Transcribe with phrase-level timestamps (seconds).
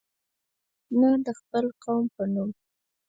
[0.99, 2.49] نه د خپل قوم په نوم.